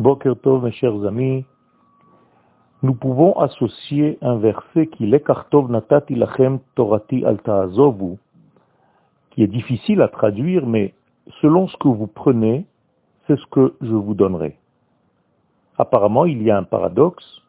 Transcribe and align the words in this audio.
Boker 0.00 0.34
Tov, 0.42 0.64
mes 0.64 0.72
chers 0.72 1.04
amis, 1.06 1.44
nous 2.82 2.94
pouvons 2.94 3.38
associer 3.38 4.18
un 4.22 4.38
verset 4.38 4.88
qui 4.88 5.14
est 5.14 5.20
Kartov 5.24 5.70
Natati 5.70 6.16
Lachem 6.16 6.58
Torati 6.74 7.24
Altaazovu, 7.24 8.16
qui 9.30 9.44
est 9.44 9.46
difficile 9.46 10.02
à 10.02 10.08
traduire, 10.08 10.66
mais 10.66 10.94
selon 11.40 11.68
ce 11.68 11.76
que 11.76 11.86
vous 11.86 12.08
prenez, 12.08 12.66
c'est 13.28 13.38
ce 13.38 13.46
que 13.52 13.74
je 13.80 13.94
vous 13.94 14.14
donnerai. 14.14 14.58
Apparemment, 15.78 16.24
il 16.24 16.42
y 16.42 16.50
a 16.50 16.58
un 16.58 16.64
paradoxe, 16.64 17.40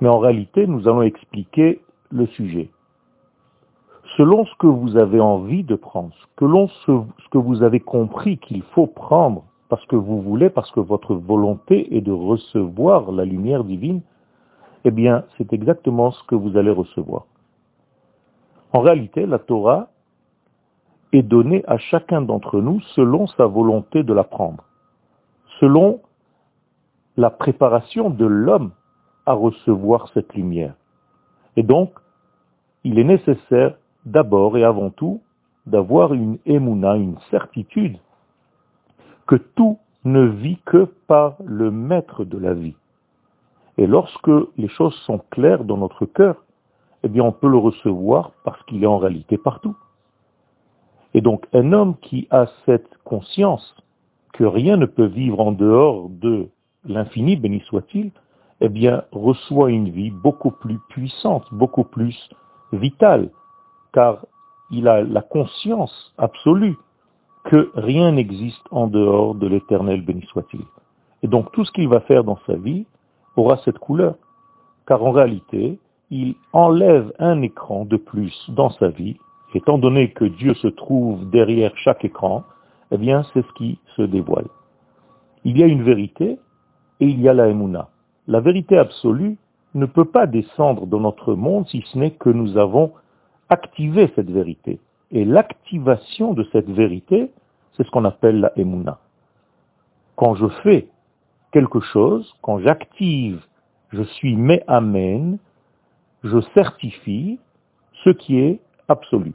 mais 0.00 0.08
en 0.08 0.20
réalité, 0.20 0.66
nous 0.66 0.88
allons 0.88 1.02
expliquer 1.02 1.82
le 2.10 2.26
sujet. 2.28 2.70
Selon 4.16 4.46
ce 4.46 4.54
que 4.58 4.66
vous 4.66 4.96
avez 4.96 5.20
envie 5.20 5.64
de 5.64 5.74
prendre, 5.74 6.14
selon 6.38 6.68
ce, 6.68 6.92
que 7.30 7.38
vous 7.38 7.62
avez 7.62 7.80
compris 7.80 8.38
qu'il 8.38 8.62
faut 8.62 8.86
prendre 8.86 9.44
parce 9.70 9.86
que 9.86 9.94
vous 9.94 10.20
voulez, 10.20 10.50
parce 10.50 10.70
que 10.72 10.80
votre 10.80 11.14
volonté 11.14 11.96
est 11.96 12.00
de 12.00 12.10
recevoir 12.10 13.12
la 13.12 13.24
lumière 13.24 13.62
divine, 13.62 14.02
eh 14.84 14.90
bien, 14.90 15.24
c'est 15.38 15.52
exactement 15.52 16.10
ce 16.10 16.22
que 16.24 16.34
vous 16.34 16.56
allez 16.56 16.72
recevoir. 16.72 17.26
En 18.72 18.80
réalité, 18.80 19.26
la 19.26 19.38
Torah 19.38 19.90
est 21.12 21.22
donnée 21.22 21.62
à 21.68 21.78
chacun 21.78 22.20
d'entre 22.20 22.60
nous 22.60 22.80
selon 22.96 23.28
sa 23.28 23.46
volonté 23.46 24.02
de 24.02 24.12
la 24.12 24.24
prendre, 24.24 24.64
selon 25.60 26.00
la 27.16 27.30
préparation 27.30 28.10
de 28.10 28.26
l'homme 28.26 28.72
à 29.24 29.34
recevoir 29.34 30.08
cette 30.14 30.34
lumière. 30.34 30.74
Et 31.54 31.62
donc, 31.62 31.92
il 32.82 32.98
est 32.98 33.04
nécessaire 33.04 33.76
d'abord 34.04 34.58
et 34.58 34.64
avant 34.64 34.90
tout 34.90 35.20
d'avoir 35.66 36.12
une 36.12 36.38
émouna, 36.44 36.96
une 36.96 37.18
certitude 37.30 37.98
que 39.30 39.36
tout 39.36 39.78
ne 40.04 40.22
vit 40.22 40.58
que 40.66 40.88
par 41.06 41.36
le 41.44 41.70
maître 41.70 42.24
de 42.24 42.36
la 42.36 42.52
vie. 42.52 42.74
Et 43.78 43.86
lorsque 43.86 44.30
les 44.56 44.66
choses 44.66 44.96
sont 45.06 45.20
claires 45.30 45.62
dans 45.62 45.76
notre 45.76 46.04
cœur, 46.04 46.42
eh 47.04 47.08
bien 47.08 47.22
on 47.22 47.30
peut 47.30 47.48
le 47.48 47.56
recevoir 47.56 48.32
parce 48.44 48.60
qu'il 48.64 48.82
est 48.82 48.88
en 48.88 48.98
réalité 48.98 49.38
partout. 49.38 49.76
Et 51.14 51.20
donc 51.20 51.46
un 51.52 51.72
homme 51.72 51.94
qui 52.02 52.26
a 52.32 52.46
cette 52.66 52.90
conscience 53.04 53.76
que 54.32 54.42
rien 54.42 54.76
ne 54.76 54.86
peut 54.86 55.06
vivre 55.06 55.38
en 55.38 55.52
dehors 55.52 56.08
de 56.08 56.48
l'infini, 56.84 57.36
béni 57.36 57.60
soit-il, 57.68 58.10
eh 58.60 58.68
bien 58.68 59.04
reçoit 59.12 59.70
une 59.70 59.90
vie 59.90 60.10
beaucoup 60.10 60.50
plus 60.50 60.80
puissante, 60.88 61.46
beaucoup 61.52 61.84
plus 61.84 62.18
vitale, 62.72 63.30
car 63.92 64.26
il 64.72 64.88
a 64.88 65.02
la 65.02 65.22
conscience 65.22 66.12
absolue 66.18 66.76
que 67.50 67.72
rien 67.74 68.12
n'existe 68.12 68.64
en 68.70 68.86
dehors 68.86 69.34
de 69.34 69.48
l'éternel, 69.48 70.02
béni 70.02 70.24
soit-il. 70.26 70.60
Et 71.24 71.26
donc 71.26 71.50
tout 71.50 71.64
ce 71.64 71.72
qu'il 71.72 71.88
va 71.88 71.98
faire 71.98 72.22
dans 72.22 72.38
sa 72.46 72.54
vie 72.54 72.86
aura 73.34 73.56
cette 73.64 73.80
couleur, 73.80 74.14
car 74.86 75.02
en 75.02 75.10
réalité, 75.10 75.80
il 76.10 76.36
enlève 76.52 77.12
un 77.18 77.42
écran 77.42 77.84
de 77.84 77.96
plus 77.96 78.32
dans 78.50 78.70
sa 78.70 78.90
vie, 78.90 79.16
étant 79.52 79.78
donné 79.78 80.12
que 80.12 80.24
Dieu 80.26 80.54
se 80.54 80.68
trouve 80.68 81.28
derrière 81.28 81.76
chaque 81.76 82.04
écran, 82.04 82.44
eh 82.92 82.98
bien 82.98 83.24
c'est 83.34 83.44
ce 83.44 83.52
qui 83.54 83.80
se 83.96 84.02
dévoile. 84.02 84.46
Il 85.42 85.58
y 85.58 85.64
a 85.64 85.66
une 85.66 85.82
vérité 85.82 86.38
et 87.00 87.06
il 87.06 87.20
y 87.20 87.28
a 87.28 87.34
la 87.34 87.48
Emouna. 87.48 87.88
La 88.28 88.38
vérité 88.38 88.78
absolue 88.78 89.38
ne 89.74 89.86
peut 89.86 90.04
pas 90.04 90.28
descendre 90.28 90.86
dans 90.86 91.00
notre 91.00 91.34
monde 91.34 91.66
si 91.66 91.82
ce 91.92 91.98
n'est 91.98 92.12
que 92.12 92.30
nous 92.30 92.58
avons 92.58 92.92
activer 93.48 94.08
cette 94.14 94.30
vérité. 94.30 94.78
Et 95.10 95.24
l'activation 95.24 96.32
de 96.32 96.46
cette 96.52 96.70
vérité, 96.70 97.32
c'est 97.76 97.84
ce 97.84 97.90
qu'on 97.90 98.04
appelle 98.04 98.40
la 98.40 98.52
emuna. 98.56 98.98
Quand 100.16 100.34
je 100.34 100.48
fais 100.62 100.88
quelque 101.52 101.80
chose, 101.80 102.32
quand 102.42 102.58
j'active, 102.60 103.42
je 103.90 104.02
suis 104.02 104.36
mais 104.36 104.62
amen, 104.66 105.38
je 106.22 106.40
certifie 106.54 107.38
ce 108.04 108.10
qui 108.10 108.38
est 108.38 108.60
absolu. 108.88 109.32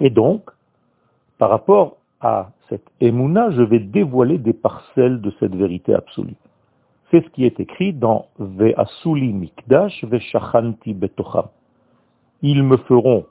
Et 0.00 0.10
donc, 0.10 0.50
par 1.38 1.50
rapport 1.50 1.98
à 2.20 2.50
cette 2.68 2.86
emuna, 3.00 3.50
je 3.50 3.62
vais 3.62 3.78
dévoiler 3.78 4.38
des 4.38 4.52
parcelles 4.52 5.20
de 5.20 5.32
cette 5.38 5.54
vérité 5.54 5.94
absolue. 5.94 6.36
C'est 7.10 7.22
ce 7.22 7.28
qui 7.30 7.44
est 7.44 7.60
écrit 7.60 7.92
dans 7.92 8.26
Ve'asuli 8.38 9.32
mikdash 9.32 10.04
ve'shachanti 10.04 10.94
betocham 10.94 11.48
ils 12.44 12.62
me 12.62 12.76
feront 12.76 13.24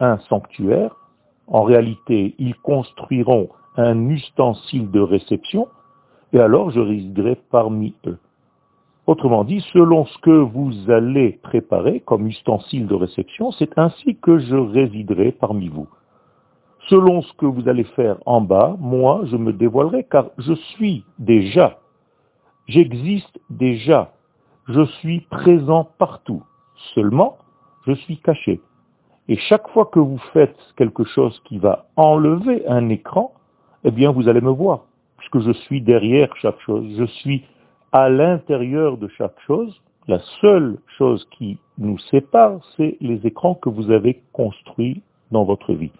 un 0.00 0.18
sanctuaire, 0.28 0.96
en 1.48 1.62
réalité 1.62 2.34
ils 2.38 2.54
construiront 2.56 3.48
un 3.76 4.08
ustensile 4.08 4.90
de 4.90 5.00
réception, 5.00 5.68
et 6.32 6.40
alors 6.40 6.70
je 6.70 6.80
résiderai 6.80 7.36
parmi 7.50 7.94
eux. 8.06 8.18
Autrement 9.06 9.44
dit, 9.44 9.64
selon 9.72 10.04
ce 10.04 10.18
que 10.18 10.30
vous 10.30 10.90
allez 10.90 11.38
préparer 11.42 12.00
comme 12.00 12.26
ustensile 12.26 12.86
de 12.86 12.94
réception, 12.94 13.52
c'est 13.52 13.78
ainsi 13.78 14.16
que 14.16 14.38
je 14.38 14.56
résiderai 14.56 15.32
parmi 15.32 15.68
vous. 15.68 15.88
Selon 16.88 17.22
ce 17.22 17.32
que 17.34 17.46
vous 17.46 17.68
allez 17.68 17.84
faire 17.84 18.18
en 18.26 18.42
bas, 18.42 18.76
moi 18.78 19.22
je 19.24 19.36
me 19.36 19.52
dévoilerai 19.52 20.04
car 20.10 20.26
je 20.36 20.52
suis 20.52 21.04
déjà, 21.18 21.78
j'existe 22.66 23.38
déjà, 23.48 24.12
je 24.68 24.84
suis 25.00 25.20
présent 25.30 25.88
partout. 25.98 26.42
Seulement, 26.94 27.38
je 27.86 27.92
suis 27.92 28.18
caché. 28.18 28.60
Et 29.28 29.36
chaque 29.36 29.68
fois 29.68 29.84
que 29.84 29.98
vous 29.98 30.18
faites 30.32 30.56
quelque 30.76 31.04
chose 31.04 31.38
qui 31.44 31.58
va 31.58 31.86
enlever 31.96 32.66
un 32.66 32.88
écran, 32.88 33.32
eh 33.84 33.90
bien 33.90 34.10
vous 34.10 34.26
allez 34.26 34.40
me 34.40 34.50
voir, 34.50 34.86
puisque 35.18 35.40
je 35.40 35.52
suis 35.52 35.82
derrière 35.82 36.34
chaque 36.36 36.58
chose, 36.60 36.86
je 36.96 37.04
suis 37.04 37.44
à 37.92 38.08
l'intérieur 38.08 38.96
de 38.96 39.06
chaque 39.08 39.38
chose. 39.46 39.80
La 40.06 40.20
seule 40.40 40.78
chose 40.96 41.28
qui 41.36 41.58
nous 41.76 41.98
sépare, 41.98 42.60
c'est 42.76 42.96
les 43.02 43.26
écrans 43.26 43.54
que 43.54 43.68
vous 43.68 43.90
avez 43.90 44.22
construits 44.32 45.02
dans 45.30 45.44
votre 45.44 45.74
vie. 45.74 45.92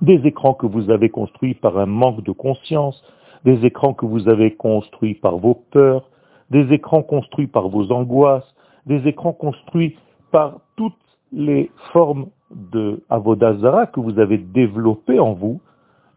Des 0.00 0.24
écrans 0.24 0.54
que 0.54 0.66
vous 0.66 0.90
avez 0.90 1.10
construits 1.10 1.54
par 1.54 1.76
un 1.76 1.86
manque 1.86 2.22
de 2.22 2.30
conscience, 2.30 3.02
des 3.44 3.66
écrans 3.66 3.94
que 3.94 4.06
vous 4.06 4.28
avez 4.28 4.54
construits 4.54 5.14
par 5.14 5.38
vos 5.38 5.54
peurs, 5.72 6.08
des 6.50 6.72
écrans 6.72 7.02
construits 7.02 7.48
par 7.48 7.68
vos 7.68 7.90
angoisses, 7.90 8.54
des 8.86 9.08
écrans 9.08 9.32
construits 9.32 9.96
par 10.30 10.60
toutes 10.76 10.94
les 11.32 11.70
formes 11.92 12.26
de 12.50 13.02
avodazara 13.08 13.86
que 13.86 14.00
vous 14.00 14.18
avez 14.18 14.38
développées 14.38 15.18
en 15.18 15.32
vous. 15.32 15.60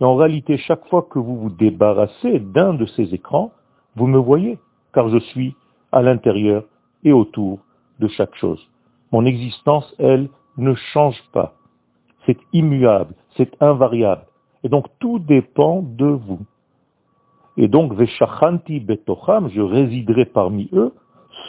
Et 0.02 0.04
en 0.04 0.16
réalité, 0.16 0.58
chaque 0.58 0.86
fois 0.88 1.08
que 1.10 1.20
vous 1.20 1.38
vous 1.38 1.50
débarrassez 1.50 2.40
d'un 2.40 2.74
de 2.74 2.86
ces 2.86 3.14
écrans, 3.14 3.52
vous 3.96 4.08
me 4.08 4.18
voyez, 4.18 4.58
car 4.94 5.10
je 5.10 5.20
suis 5.20 5.56
à 5.92 6.02
l'intérieur 6.02 6.66
et 7.04 7.14
autour 7.14 7.60
de 8.00 8.08
chaque 8.08 8.36
chose. 8.36 8.68
Mon 9.12 9.26
existence, 9.26 9.96
elle, 10.00 10.30
ne 10.58 10.74
change 10.74 11.22
pas. 11.32 11.54
C'est 12.26 12.38
immuable, 12.52 13.14
c'est 13.38 13.52
invariable. 13.62 14.26
Et 14.64 14.70
donc 14.70 14.88
tout 15.00 15.20
dépend 15.20 15.82
de 15.82 16.08
vous. 16.08 16.40
Et 17.58 17.68
donc, 17.68 17.94
Veshachanti 17.94 18.80
Betocham, 18.80 19.50
je 19.50 19.62
résiderai 19.62 20.26
parmi 20.26 20.70
eux, 20.74 20.94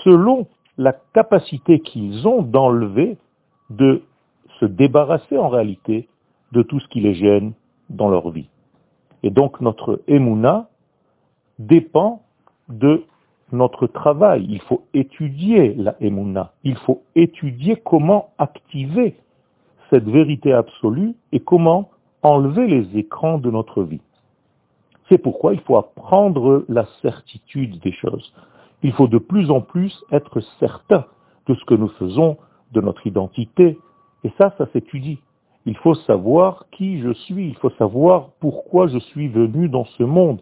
selon 0.05 0.47
la 0.79 0.95
capacité 1.15 1.81
qu'ils 1.81 2.29
ont 2.29 2.43
d'enlever, 2.43 3.17
de 3.71 4.03
se 4.61 4.65
débarrasser 4.65 5.37
en 5.37 5.49
réalité 5.49 6.09
de 6.53 6.63
tout 6.63 6.81
ce 6.81 6.89
qui 6.89 7.01
les 7.01 7.15
gêne 7.15 7.53
dans 7.91 8.09
leur 8.09 8.31
vie. 8.31 8.49
Et 9.23 9.31
donc 9.31 9.61
notre 9.61 10.03
émouna 10.07 10.69
dépend 11.59 12.23
de 12.69 13.05
notre 13.53 13.87
travail. 13.87 14.47
Il 14.49 14.61
faut 14.63 14.83
étudier 14.95 15.75
la 15.75 15.97
émouna. 16.01 16.53
Il 16.65 16.77
faut 16.77 17.03
étudier 17.15 17.77
comment 17.77 18.31
activer 18.39 19.17
cette 19.91 20.09
vérité 20.09 20.53
absolue 20.53 21.15
et 21.33 21.41
comment 21.41 21.91
enlever 22.23 22.67
les 22.67 22.99
écrans 22.99 23.39
de 23.39 23.51
notre 23.51 23.83
vie. 23.83 24.01
C'est 25.09 25.19
pourquoi 25.19 25.55
il 25.55 25.61
faut 25.61 25.77
apprendre 25.77 26.65
la 26.69 26.87
certitude 27.03 27.79
des 27.81 27.93
choses 27.93 28.33
il 28.83 28.93
faut 28.93 29.09
de 29.09 29.19
plus 29.19 29.51
en 29.51 29.61
plus 29.61 30.05
être 30.13 30.41
certain 30.61 31.07
de 31.47 31.55
ce 31.55 31.65
que 31.65 31.75
nous 31.75 31.89
faisons, 31.89 32.37
de 32.73 32.81
notre 32.81 33.07
identité. 33.07 33.79
Et 34.25 34.33
ça, 34.39 34.55
ça 34.59 34.67
s'étudie. 34.73 35.19
Il 35.67 35.77
faut 35.77 35.95
savoir 35.95 36.67
qui 36.71 37.01
je 37.01 37.13
suis, 37.13 37.49
il 37.49 37.57
faut 37.57 37.71
savoir 37.71 38.29
pourquoi 38.41 38.87
je 38.87 38.99
suis 38.99 39.29
venu 39.29 39.69
dans 39.69 39.85
ce 39.85 40.05
monde, 40.05 40.41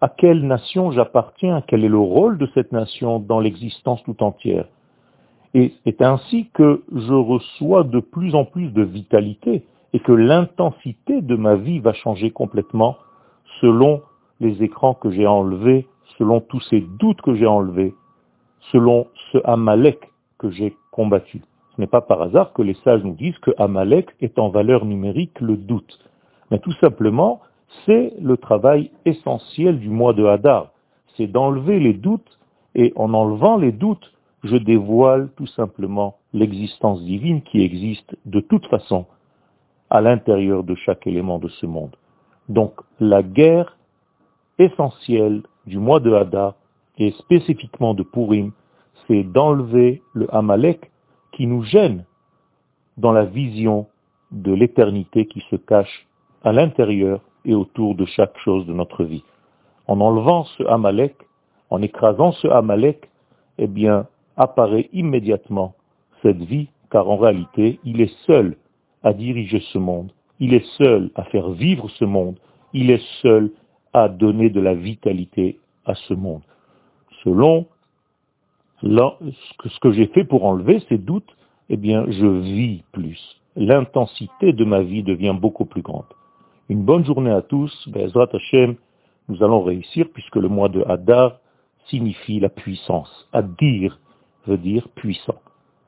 à 0.00 0.08
quelle 0.08 0.46
nation 0.46 0.90
j'appartiens, 0.90 1.62
quel 1.66 1.84
est 1.84 1.88
le 1.88 1.98
rôle 1.98 2.36
de 2.36 2.48
cette 2.54 2.72
nation 2.72 3.18
dans 3.18 3.40
l'existence 3.40 4.02
tout 4.04 4.22
entière. 4.22 4.66
Et 5.54 5.72
c'est 5.84 6.02
ainsi 6.02 6.50
que 6.52 6.82
je 6.94 7.14
reçois 7.14 7.84
de 7.84 8.00
plus 8.00 8.34
en 8.34 8.44
plus 8.44 8.70
de 8.72 8.82
vitalité 8.82 9.64
et 9.94 10.00
que 10.00 10.12
l'intensité 10.12 11.22
de 11.22 11.36
ma 11.36 11.56
vie 11.56 11.78
va 11.78 11.94
changer 11.94 12.30
complètement 12.30 12.98
selon 13.62 14.02
les 14.40 14.62
écrans 14.62 14.92
que 14.92 15.10
j'ai 15.10 15.26
enlevés 15.26 15.86
selon 16.18 16.40
tous 16.40 16.60
ces 16.70 16.80
doutes 16.80 17.20
que 17.22 17.34
j'ai 17.34 17.46
enlevés, 17.46 17.94
selon 18.72 19.06
ce 19.32 19.38
Amalek 19.44 20.10
que 20.38 20.50
j'ai 20.50 20.76
combattu. 20.90 21.42
Ce 21.76 21.82
n'est 21.82 21.86
pas 21.86 22.00
par 22.00 22.22
hasard 22.22 22.54
que 22.54 22.62
les 22.62 22.74
sages 22.84 23.04
nous 23.04 23.14
disent 23.14 23.38
que 23.38 23.50
Amalek 23.58 24.08
est 24.22 24.38
en 24.38 24.48
valeur 24.48 24.86
numérique 24.86 25.38
le 25.40 25.58
doute. 25.58 25.98
Mais 26.50 26.58
tout 26.58 26.72
simplement, 26.72 27.40
c'est 27.84 28.14
le 28.20 28.38
travail 28.38 28.90
essentiel 29.04 29.78
du 29.78 29.90
mois 29.90 30.14
de 30.14 30.24
Hadar. 30.24 30.70
c'est 31.16 31.26
d'enlever 31.26 31.78
les 31.80 31.94
doutes, 31.94 32.38
et 32.74 32.92
en 32.96 33.14
enlevant 33.14 33.56
les 33.56 33.72
doutes, 33.72 34.12
je 34.44 34.56
dévoile 34.56 35.30
tout 35.36 35.46
simplement 35.46 36.16
l'existence 36.34 37.02
divine 37.02 37.42
qui 37.42 37.62
existe 37.62 38.16
de 38.26 38.40
toute 38.40 38.66
façon 38.66 39.06
à 39.88 40.00
l'intérieur 40.00 40.62
de 40.62 40.74
chaque 40.74 41.06
élément 41.06 41.38
de 41.38 41.48
ce 41.48 41.64
monde. 41.64 41.96
Donc 42.48 42.72
la 43.00 43.22
guerre 43.22 43.76
essentielle 44.58 45.42
du 45.66 45.78
mois 45.78 46.00
de 46.00 46.12
Hadar, 46.12 46.54
et 46.98 47.12
spécifiquement 47.12 47.92
de 47.92 48.02
Purim, 48.02 48.52
c'est 49.06 49.24
d'enlever 49.24 50.02
le 50.14 50.34
Amalek 50.34 50.90
qui 51.36 51.46
nous 51.46 51.62
gêne 51.62 52.04
dans 52.96 53.12
la 53.12 53.26
vision 53.26 53.86
de 54.32 54.52
l'éternité 54.52 55.26
qui 55.26 55.44
se 55.50 55.56
cache 55.56 56.06
à 56.42 56.52
l'intérieur 56.52 57.20
et 57.44 57.54
autour 57.54 57.94
de 57.94 58.06
chaque 58.06 58.36
chose 58.38 58.64
de 58.66 58.72
notre 58.72 59.04
vie. 59.04 59.22
En 59.86 60.00
enlevant 60.00 60.44
ce 60.56 60.62
Amalek, 60.64 61.14
en 61.68 61.82
écrasant 61.82 62.32
ce 62.32 62.48
Amalek, 62.48 63.10
eh 63.58 63.66
bien, 63.66 64.06
apparaît 64.38 64.88
immédiatement 64.94 65.74
cette 66.22 66.42
vie, 66.42 66.68
car 66.90 67.08
en 67.10 67.18
réalité, 67.18 67.80
il 67.84 68.00
est 68.00 68.14
seul 68.26 68.56
à 69.02 69.12
diriger 69.12 69.60
ce 69.72 69.78
monde, 69.78 70.12
il 70.40 70.54
est 70.54 70.66
seul 70.78 71.10
à 71.16 71.24
faire 71.24 71.50
vivre 71.50 71.90
ce 71.90 72.06
monde, 72.06 72.38
il 72.72 72.90
est 72.90 73.04
seul 73.20 73.52
à 73.92 74.08
donner 74.08 74.48
de 74.48 74.60
la 74.60 74.74
vitalité 74.74 75.58
à 75.84 75.94
ce 75.94 76.14
monde. 76.14 76.42
Selon 77.22 77.66
ce 78.82 79.80
que 79.80 79.92
j'ai 79.92 80.06
fait 80.08 80.24
pour 80.24 80.44
enlever 80.44 80.82
ces 80.88 80.98
doutes, 80.98 81.36
eh 81.68 81.76
bien, 81.76 82.04
je 82.08 82.26
vis 82.26 82.82
plus. 82.92 83.18
L'intensité 83.56 84.52
de 84.52 84.64
ma 84.64 84.82
vie 84.82 85.02
devient 85.02 85.34
beaucoup 85.38 85.64
plus 85.64 85.82
grande. 85.82 86.04
Une 86.68 86.84
bonne 86.84 87.04
journée 87.04 87.30
à 87.30 87.42
tous. 87.42 87.88
Bezrat 87.88 88.28
Hashem, 88.32 88.76
nous 89.28 89.42
allons 89.42 89.62
réussir 89.62 90.06
puisque 90.12 90.36
le 90.36 90.48
mois 90.48 90.68
de 90.68 90.84
Hadar 90.86 91.38
signifie 91.86 92.40
la 92.40 92.48
puissance. 92.48 93.28
Adir 93.32 93.98
veut 94.46 94.58
dire 94.58 94.88
puissant. 94.90 95.36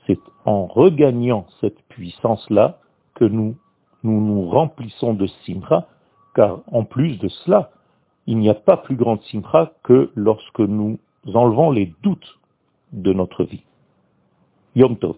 C'est 0.07 0.21
en 0.45 0.67
regagnant 0.67 1.47
cette 1.61 1.81
puissance-là 1.89 2.79
que 3.15 3.25
nous, 3.25 3.57
nous 4.03 4.21
nous 4.21 4.49
remplissons 4.49 5.15
de 5.15 5.27
simra, 5.45 5.87
car 6.35 6.61
en 6.73 6.85
plus 6.85 7.19
de 7.19 7.29
cela, 7.29 7.71
il 8.27 8.39
n'y 8.39 8.49
a 8.49 8.55
pas 8.55 8.77
plus 8.77 8.97
grande 8.97 9.21
simra 9.23 9.73
que 9.83 10.11
lorsque 10.15 10.61
nous 10.61 10.99
enlevons 11.35 11.71
les 11.71 11.93
doutes 12.03 12.38
de 12.93 13.13
notre 13.13 13.45
vie. 13.45 13.65
Yom 14.75 14.97
Tov. 14.99 15.17